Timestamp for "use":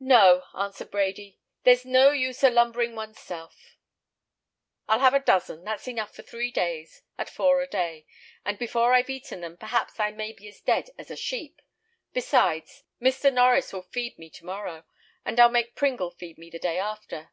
2.10-2.42